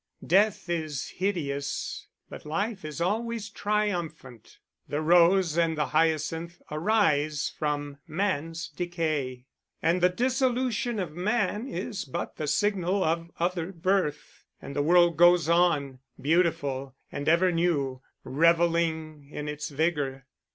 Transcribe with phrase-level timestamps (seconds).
[0.25, 4.57] Death is hideous, but life is always triumphant;
[4.89, 9.45] the rose and the hyacinth arise from man's decay;
[9.79, 15.17] and the dissolution of man is but the signal of other birth: and the world
[15.17, 20.25] goes on, beautiful and ever new, revelling in its vigour.